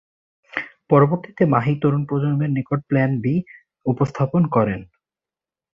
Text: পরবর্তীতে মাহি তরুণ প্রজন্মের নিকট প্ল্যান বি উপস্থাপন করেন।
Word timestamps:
পরবর্তীতে 0.89 1.43
মাহি 1.45 1.73
তরুণ 1.81 2.03
প্রজন্মের 2.05 2.51
নিকট 2.51 2.79
প্ল্যান 2.89 3.11
বি 3.21 3.35
উপস্থাপন 3.85 4.43
করেন। 4.47 4.79